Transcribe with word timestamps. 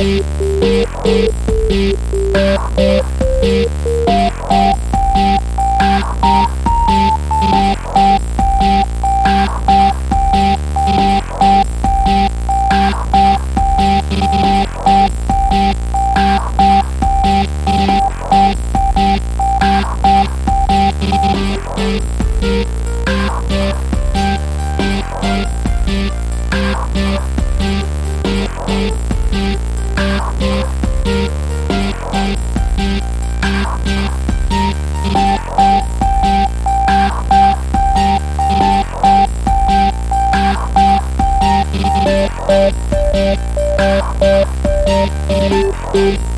Thank 0.00 0.24
you. 2.78 2.99
Thank 45.92 46.29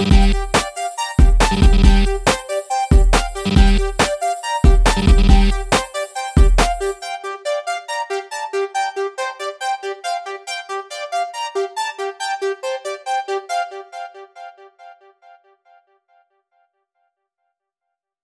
Thank 0.00 0.36
you. 0.36 0.47